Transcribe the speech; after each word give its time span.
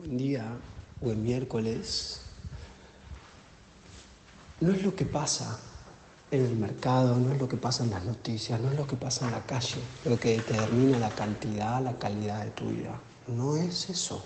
Buen 0.00 0.16
día, 0.16 0.56
buen 1.02 1.22
miércoles. 1.22 2.22
No 4.60 4.72
es 4.72 4.82
lo 4.82 4.96
que 4.96 5.04
pasa 5.04 5.60
en 6.30 6.42
el 6.42 6.56
mercado, 6.56 7.16
no 7.16 7.34
es 7.34 7.38
lo 7.38 7.46
que 7.46 7.58
pasa 7.58 7.84
en 7.84 7.90
las 7.90 8.02
noticias, 8.06 8.58
no 8.62 8.70
es 8.70 8.78
lo 8.78 8.86
que 8.86 8.96
pasa 8.96 9.26
en 9.26 9.32
la 9.32 9.44
calle, 9.44 9.76
lo 10.06 10.18
que 10.18 10.38
determina 10.38 10.98
la 10.98 11.10
cantidad, 11.10 11.82
la 11.82 11.98
calidad 11.98 12.46
de 12.46 12.50
tu 12.52 12.70
vida. 12.70 12.98
No 13.26 13.56
es 13.56 13.90
eso. 13.90 14.24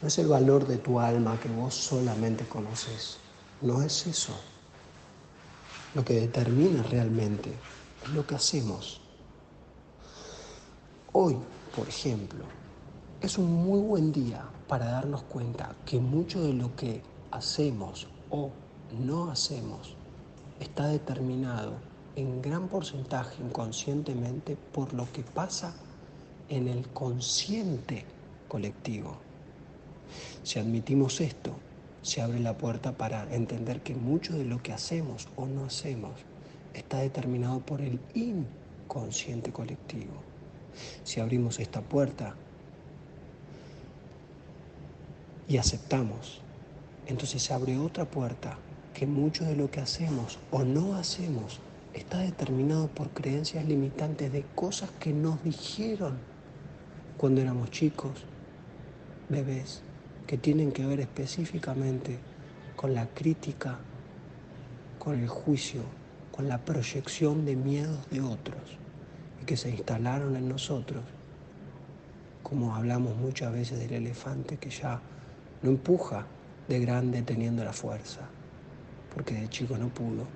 No 0.00 0.08
es 0.08 0.18
el 0.18 0.26
valor 0.26 0.66
de 0.66 0.78
tu 0.78 0.98
alma 0.98 1.38
que 1.38 1.48
vos 1.48 1.72
solamente 1.72 2.44
conoces. 2.44 3.18
No 3.60 3.82
es 3.82 4.04
eso. 4.08 4.34
Lo 5.94 6.04
que 6.04 6.14
determina 6.14 6.82
realmente 6.82 7.52
es 8.02 8.08
lo 8.08 8.26
que 8.26 8.34
hacemos. 8.34 9.00
Hoy, 11.12 11.38
por 11.76 11.88
ejemplo, 11.88 12.61
es 13.22 13.38
un 13.38 13.52
muy 13.52 13.78
buen 13.78 14.10
día 14.10 14.44
para 14.66 14.86
darnos 14.86 15.22
cuenta 15.22 15.76
que 15.86 16.00
mucho 16.00 16.42
de 16.42 16.54
lo 16.54 16.74
que 16.74 17.02
hacemos 17.30 18.08
o 18.30 18.50
no 18.98 19.30
hacemos 19.30 19.94
está 20.58 20.88
determinado 20.88 21.74
en 22.16 22.42
gran 22.42 22.66
porcentaje 22.66 23.40
inconscientemente 23.40 24.56
por 24.56 24.92
lo 24.92 25.10
que 25.12 25.22
pasa 25.22 25.72
en 26.48 26.66
el 26.66 26.88
consciente 26.88 28.04
colectivo. 28.48 29.18
Si 30.42 30.58
admitimos 30.58 31.20
esto, 31.20 31.54
se 32.02 32.22
abre 32.22 32.40
la 32.40 32.58
puerta 32.58 32.90
para 32.90 33.32
entender 33.32 33.82
que 33.82 33.94
mucho 33.94 34.36
de 34.36 34.44
lo 34.44 34.60
que 34.64 34.72
hacemos 34.72 35.28
o 35.36 35.46
no 35.46 35.66
hacemos 35.66 36.10
está 36.74 36.98
determinado 36.98 37.60
por 37.60 37.82
el 37.82 38.00
inconsciente 38.14 39.52
colectivo. 39.52 40.14
Si 41.04 41.20
abrimos 41.20 41.60
esta 41.60 41.82
puerta 41.82 42.34
y 45.52 45.58
aceptamos, 45.58 46.40
entonces 47.06 47.42
se 47.42 47.52
abre 47.52 47.76
otra 47.76 48.06
puerta 48.06 48.56
que 48.94 49.06
mucho 49.06 49.44
de 49.44 49.54
lo 49.54 49.70
que 49.70 49.80
hacemos 49.80 50.38
o 50.50 50.64
no 50.64 50.94
hacemos 50.94 51.60
está 51.92 52.20
determinado 52.20 52.88
por 52.88 53.10
creencias 53.10 53.66
limitantes 53.66 54.32
de 54.32 54.46
cosas 54.54 54.88
que 54.92 55.12
nos 55.12 55.44
dijeron 55.44 56.16
cuando 57.18 57.42
éramos 57.42 57.70
chicos, 57.70 58.12
bebés, 59.28 59.82
que 60.26 60.38
tienen 60.38 60.72
que 60.72 60.86
ver 60.86 61.00
específicamente 61.00 62.18
con 62.74 62.94
la 62.94 63.08
crítica, 63.08 63.78
con 64.98 65.20
el 65.20 65.28
juicio, 65.28 65.82
con 66.34 66.48
la 66.48 66.64
proyección 66.64 67.44
de 67.44 67.56
miedos 67.56 68.08
de 68.08 68.22
otros 68.22 68.78
y 69.42 69.44
que 69.44 69.58
se 69.58 69.68
instalaron 69.68 70.34
en 70.34 70.48
nosotros, 70.48 71.02
como 72.42 72.74
hablamos 72.74 73.16
muchas 73.16 73.52
veces 73.52 73.78
del 73.78 73.92
elefante 73.92 74.56
que 74.56 74.70
ya 74.70 75.02
no 75.62 75.70
empuja 75.70 76.26
de 76.68 76.80
grande 76.80 77.22
teniendo 77.22 77.64
la 77.64 77.72
fuerza, 77.72 78.28
porque 79.14 79.34
de 79.34 79.48
chico 79.48 79.76
no 79.78 79.88
pudo 79.88 80.26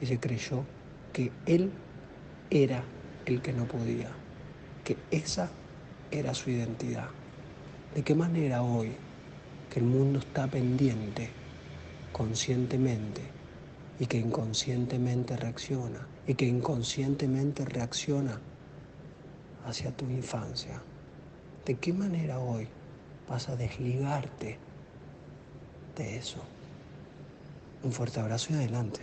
y 0.00 0.06
se 0.06 0.18
creyó 0.18 0.64
que 1.12 1.30
él 1.46 1.70
era 2.50 2.82
el 3.26 3.40
que 3.40 3.52
no 3.52 3.64
podía, 3.64 4.10
que 4.84 4.96
esa 5.10 5.50
era 6.10 6.34
su 6.34 6.50
identidad. 6.50 7.08
¿De 7.94 8.02
qué 8.02 8.14
manera 8.14 8.62
hoy 8.62 8.92
que 9.70 9.80
el 9.80 9.86
mundo 9.86 10.18
está 10.18 10.46
pendiente 10.46 11.30
conscientemente 12.12 13.22
y 13.98 14.06
que 14.06 14.18
inconscientemente 14.18 15.36
reacciona 15.36 16.06
y 16.26 16.34
que 16.34 16.46
inconscientemente 16.46 17.64
reacciona 17.64 18.38
hacia 19.66 19.90
tu 19.96 20.04
infancia. 20.06 20.80
¿De 21.64 21.74
qué 21.76 21.92
manera 21.92 22.38
hoy 22.38 22.68
vas 23.28 23.48
a 23.48 23.56
desligarte 23.56 24.58
de 25.96 26.16
eso? 26.16 26.38
Un 27.82 27.92
fuerte 27.92 28.20
abrazo 28.20 28.52
y 28.52 28.56
adelante. 28.56 29.00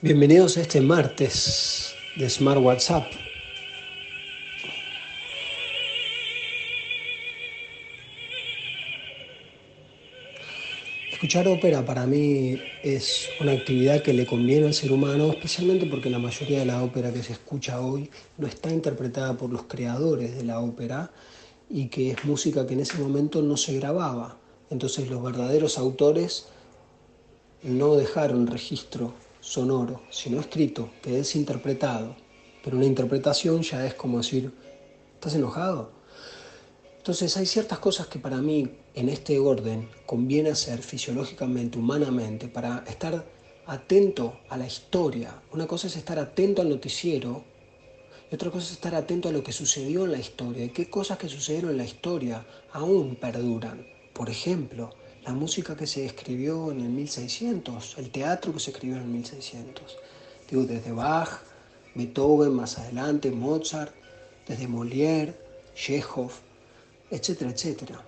Bienvenidos 0.00 0.56
a 0.56 0.62
este 0.62 0.80
martes 0.80 1.94
de 2.16 2.28
Smart 2.28 2.60
WhatsApp. 2.60 3.04
Escuchar 11.22 11.46
ópera 11.46 11.84
para 11.84 12.04
mí 12.04 12.60
es 12.82 13.28
una 13.40 13.52
actividad 13.52 14.02
que 14.02 14.12
le 14.12 14.26
conviene 14.26 14.66
al 14.66 14.74
ser 14.74 14.90
humano, 14.90 15.30
especialmente 15.30 15.86
porque 15.86 16.10
la 16.10 16.18
mayoría 16.18 16.58
de 16.58 16.66
la 16.66 16.82
ópera 16.82 17.12
que 17.12 17.22
se 17.22 17.34
escucha 17.34 17.80
hoy 17.80 18.10
no 18.38 18.48
está 18.48 18.72
interpretada 18.72 19.34
por 19.34 19.48
los 19.48 19.62
creadores 19.62 20.34
de 20.36 20.42
la 20.42 20.58
ópera 20.58 21.12
y 21.70 21.86
que 21.86 22.10
es 22.10 22.24
música 22.24 22.66
que 22.66 22.74
en 22.74 22.80
ese 22.80 22.98
momento 22.98 23.40
no 23.40 23.56
se 23.56 23.78
grababa. 23.78 24.36
Entonces 24.68 25.08
los 25.10 25.22
verdaderos 25.22 25.78
autores 25.78 26.48
no 27.62 27.94
dejaron 27.94 28.48
registro 28.48 29.14
sonoro, 29.38 30.02
sino 30.10 30.40
escrito, 30.40 30.90
que 31.02 31.20
es 31.20 31.36
interpretado. 31.36 32.16
Pero 32.64 32.76
una 32.76 32.86
interpretación 32.86 33.62
ya 33.62 33.86
es 33.86 33.94
como 33.94 34.18
decir, 34.18 34.50
¿estás 35.14 35.36
enojado? 35.36 36.01
Entonces 37.02 37.36
hay 37.36 37.46
ciertas 37.46 37.80
cosas 37.80 38.06
que 38.06 38.20
para 38.20 38.36
mí 38.36 38.76
en 38.94 39.08
este 39.08 39.36
orden 39.40 39.88
conviene 40.06 40.50
hacer 40.50 40.80
fisiológicamente, 40.82 41.76
humanamente, 41.76 42.46
para 42.46 42.84
estar 42.86 43.26
atento 43.66 44.38
a 44.48 44.56
la 44.56 44.68
historia. 44.68 45.42
Una 45.50 45.66
cosa 45.66 45.88
es 45.88 45.96
estar 45.96 46.20
atento 46.20 46.62
al 46.62 46.68
noticiero 46.68 47.42
y 48.30 48.36
otra 48.36 48.52
cosa 48.52 48.66
es 48.66 48.74
estar 48.74 48.94
atento 48.94 49.28
a 49.28 49.32
lo 49.32 49.42
que 49.42 49.50
sucedió 49.50 50.04
en 50.04 50.12
la 50.12 50.20
historia 50.20 50.64
y 50.64 50.68
qué 50.68 50.88
cosas 50.88 51.18
que 51.18 51.28
sucedieron 51.28 51.72
en 51.72 51.78
la 51.78 51.84
historia 51.86 52.46
aún 52.72 53.16
perduran. 53.16 53.84
Por 54.12 54.30
ejemplo, 54.30 54.90
la 55.24 55.32
música 55.32 55.74
que 55.74 55.88
se 55.88 56.06
escribió 56.06 56.70
en 56.70 56.82
el 56.82 56.90
1600, 56.90 57.98
el 57.98 58.10
teatro 58.12 58.52
que 58.52 58.60
se 58.60 58.70
escribió 58.70 58.98
en 58.98 59.02
el 59.02 59.08
1600. 59.08 59.98
Digo, 60.48 60.62
desde 60.66 60.92
Bach, 60.92 61.42
Beethoven, 61.96 62.54
más 62.54 62.78
adelante, 62.78 63.32
Mozart, 63.32 63.92
desde 64.46 64.68
Molière, 64.68 65.34
Chekhov, 65.74 66.30
etcétera, 67.12 67.50
etcétera. 67.50 68.04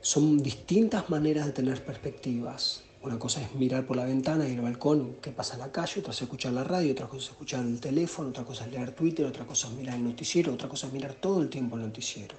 Son 0.00 0.40
distintas 0.42 1.10
maneras 1.10 1.46
de 1.46 1.52
tener 1.52 1.84
perspectivas. 1.84 2.84
Una 3.02 3.18
cosa 3.18 3.42
es 3.42 3.54
mirar 3.54 3.86
por 3.86 3.96
la 3.96 4.04
ventana 4.04 4.48
y 4.48 4.52
el 4.52 4.60
balcón 4.60 5.16
qué 5.20 5.32
pasa 5.32 5.54
en 5.54 5.60
la 5.60 5.72
calle, 5.72 6.00
otra 6.00 6.12
es 6.12 6.22
escuchar 6.22 6.52
la 6.52 6.62
radio, 6.62 6.92
otra 6.92 7.08
cosa 7.08 7.24
es 7.24 7.30
escuchar 7.30 7.64
el 7.66 7.80
teléfono, 7.80 8.28
otra 8.28 8.44
cosa 8.44 8.66
es 8.66 8.72
leer 8.72 8.92
Twitter, 8.92 9.26
otra 9.26 9.44
cosa 9.46 9.66
es 9.66 9.74
mirar 9.74 9.96
el 9.96 10.04
noticiero, 10.04 10.54
otra 10.54 10.68
cosa 10.68 10.86
es 10.86 10.92
mirar 10.92 11.14
todo 11.14 11.42
el 11.42 11.48
tiempo 11.48 11.76
el 11.76 11.82
noticiero. 11.82 12.36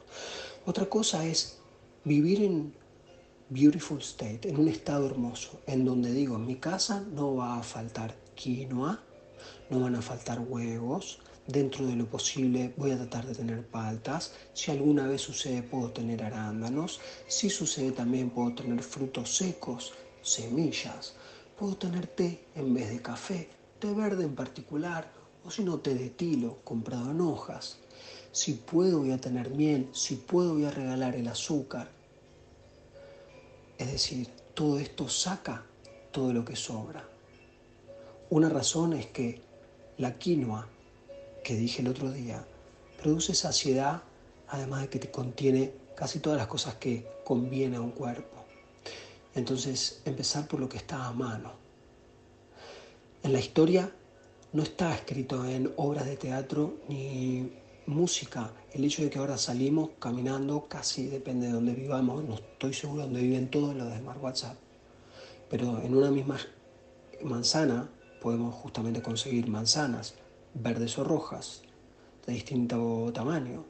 Otra 0.66 0.86
cosa 0.86 1.26
es 1.26 1.58
vivir 2.06 2.44
en 2.44 2.74
beautiful 3.50 4.00
state, 4.00 4.48
en 4.48 4.58
un 4.58 4.70
estado 4.70 5.08
hermoso, 5.08 5.60
en 5.68 5.84
donde 5.84 6.14
digo, 6.14 6.38
en 6.38 6.46
mi 6.46 6.56
casa 6.56 7.04
no 7.14 7.36
va 7.36 7.60
a 7.60 7.64
faltar 7.64 8.16
quinoa, 8.36 9.02
no 9.70 9.82
van 9.82 9.96
a 9.96 10.02
faltar 10.02 10.40
huevos, 10.40 11.20
dentro 11.48 11.86
de 11.86 11.96
lo 11.96 12.06
posible 12.06 12.74
voy 12.78 12.92
a 12.92 12.98
tratar 12.98 13.26
de 13.26 13.36
tener 13.36 13.66
paltas, 13.66 14.34
si 14.54 14.72
alguna 14.72 15.08
vez 15.08 15.22
sucede 15.22 15.64
puedo 15.64 15.92
tener 15.92 16.24
arándanos, 16.24 17.00
si 17.28 17.50
sucede 17.50 17.92
también 17.92 18.30
puedo 18.30 18.54
tener 18.54 18.82
frutos 18.84 19.36
secos, 19.36 19.94
semillas, 20.22 21.16
puedo 21.58 21.76
tener 21.76 22.08
té 22.08 22.46
en 22.56 22.74
vez 22.74 22.90
de 22.90 23.02
café, 23.02 23.50
té 23.80 23.94
verde 23.94 24.24
en 24.24 24.36
particular, 24.36 25.12
o 25.44 25.50
si 25.50 25.64
no 25.64 25.80
té 25.80 25.96
de 25.96 26.10
tilo 26.10 26.60
comprado 26.64 27.12
en 27.12 27.22
hojas. 27.22 27.78
Si 28.32 28.54
puedo 28.54 29.00
voy 29.00 29.12
a 29.12 29.20
tener 29.20 29.50
miel, 29.50 29.90
si 29.92 30.16
puedo 30.16 30.54
voy 30.54 30.66
a 30.66 30.72
regalar 30.72 31.16
el 31.16 31.28
azúcar, 31.28 31.90
es 33.78 33.92
decir, 33.92 34.28
todo 34.54 34.78
esto 34.78 35.10
saca 35.10 35.66
todo 36.12 36.34
lo 36.34 36.46
que 36.46 36.56
sobra. 36.56 37.04
Una 38.30 38.48
razón 38.48 38.94
es 38.94 39.08
que 39.08 39.42
la 39.98 40.18
quinoa, 40.18 40.68
que 41.44 41.56
dije 41.56 41.82
el 41.82 41.88
otro 41.88 42.12
día, 42.12 42.46
produce 43.02 43.34
saciedad, 43.34 44.04
además 44.48 44.82
de 44.82 44.90
que 44.90 45.00
te 45.00 45.12
contiene 45.12 45.74
casi 45.96 46.20
todas 46.20 46.38
las 46.38 46.48
cosas 46.48 46.76
que 46.76 47.08
conviene 47.24 47.78
a 47.78 47.82
un 47.82 47.92
cuerpo. 47.92 48.46
Entonces, 49.34 50.02
empezar 50.06 50.48
por 50.48 50.60
lo 50.60 50.68
que 50.68 50.78
está 50.78 51.06
a 51.06 51.14
mano. 51.14 51.54
En 53.24 53.34
la 53.34 53.40
historia 53.40 53.92
no 54.54 54.64
está 54.64 54.94
escrito 54.94 55.46
en 55.46 55.72
obras 55.78 56.06
de 56.06 56.18
teatro 56.18 56.80
ni 56.90 57.52
música, 57.86 58.52
el 58.74 58.84
hecho 58.84 59.04
de 59.04 59.10
que 59.10 59.20
ahora 59.20 59.38
salimos 59.38 59.92
caminando, 60.00 60.68
casi 60.68 61.08
depende 61.08 61.48
de 61.48 61.54
donde 61.54 61.74
vivamos, 61.74 62.24
no 62.24 62.36
estoy 62.36 62.74
seguro 62.74 63.02
de 63.02 63.08
dónde 63.08 63.22
viven 63.22 63.50
todos 63.50 63.76
los 63.76 63.90
de 63.90 64.00
Smart 64.00 64.22
WhatsApp, 64.22 64.58
pero 65.50 65.82
en 65.82 65.96
una 65.96 66.12
misma 66.12 66.38
manzana 67.24 67.90
podemos 68.22 68.54
justamente 68.56 69.02
conseguir 69.02 69.48
manzanas 69.48 70.16
verdes 70.54 70.98
o 70.98 71.04
rojas, 71.04 71.62
de 72.26 72.34
distinto 72.34 73.12
tamaño, 73.14 73.66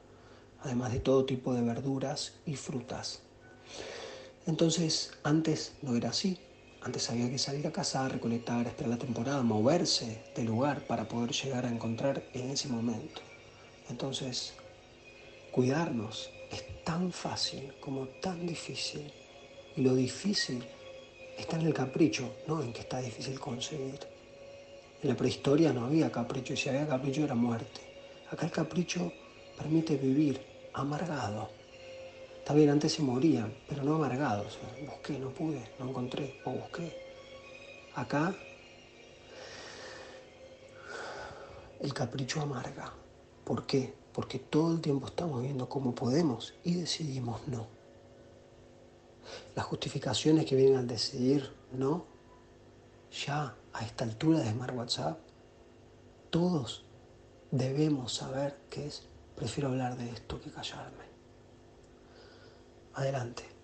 además 0.61 0.91
de 0.91 0.99
todo 0.99 1.25
tipo 1.25 1.53
de 1.53 1.61
verduras 1.61 2.33
y 2.45 2.55
frutas. 2.55 3.21
Entonces, 4.47 5.11
antes 5.23 5.73
no 5.81 5.95
era 5.95 6.09
así. 6.09 6.39
Antes 6.83 7.11
había 7.11 7.29
que 7.29 7.37
salir 7.37 7.67
a 7.67 7.71
cazar, 7.71 8.11
recolectar, 8.11 8.65
esperar 8.65 8.89
la 8.89 8.97
temporada, 8.97 9.43
moverse 9.43 10.23
de 10.35 10.43
lugar 10.43 10.87
para 10.87 11.07
poder 11.07 11.31
llegar 11.31 11.65
a 11.65 11.69
encontrar 11.69 12.23
en 12.33 12.49
ese 12.49 12.67
momento. 12.67 13.21
Entonces, 13.87 14.53
cuidarnos 15.51 16.31
es 16.51 16.83
tan 16.83 17.11
fácil 17.11 17.71
como 17.81 18.07
tan 18.07 18.47
difícil. 18.47 19.13
Y 19.75 19.81
lo 19.81 19.93
difícil 19.93 20.65
está 21.37 21.57
en 21.59 21.67
el 21.67 21.73
capricho, 21.73 22.33
no 22.47 22.63
en 22.63 22.73
que 22.73 22.81
está 22.81 22.99
difícil 22.99 23.39
conseguir. 23.39 23.99
En 25.01 25.09
la 25.09 25.15
prehistoria 25.15 25.73
no 25.73 25.85
había 25.85 26.11
capricho 26.11 26.53
y 26.53 26.57
si 26.57 26.69
había 26.69 26.87
capricho 26.87 27.23
era 27.23 27.33
muerte. 27.33 27.81
Acá 28.29 28.45
el 28.45 28.51
capricho 28.51 29.11
permite 29.57 29.97
vivir 29.97 30.41
amargado. 30.73 31.49
Está 32.37 32.53
bien, 32.53 32.69
antes 32.69 32.93
se 32.93 33.01
morían, 33.01 33.53
pero 33.67 33.83
no 33.83 33.95
amargados. 33.95 34.59
Busqué, 34.85 35.17
no 35.17 35.29
pude, 35.29 35.71
no 35.79 35.89
encontré, 35.89 36.39
o 36.45 36.51
busqué. 36.51 36.95
Acá 37.95 38.35
el 41.79 41.93
capricho 41.93 42.41
amarga. 42.41 42.93
¿Por 43.43 43.65
qué? 43.65 43.93
Porque 44.13 44.39
todo 44.39 44.73
el 44.73 44.81
tiempo 44.81 45.07
estamos 45.07 45.41
viendo 45.41 45.67
cómo 45.67 45.95
podemos 45.95 46.53
y 46.63 46.75
decidimos 46.75 47.47
no. 47.47 47.67
Las 49.55 49.65
justificaciones 49.65 50.45
que 50.45 50.55
vienen 50.55 50.77
al 50.77 50.87
decidir 50.87 51.51
no, 51.71 52.05
ya 53.11 53.55
a 53.73 53.85
esta 53.85 54.03
altura 54.05 54.39
de 54.39 54.51
Smart 54.51 54.75
WhatsApp, 54.75 55.19
todos 56.29 56.85
debemos 57.51 58.13
saber 58.13 58.57
que 58.69 58.87
es, 58.87 59.07
prefiero 59.35 59.69
hablar 59.69 59.97
de 59.97 60.09
esto 60.09 60.39
que 60.39 60.51
callarme. 60.51 61.05
Adelante. 62.93 63.60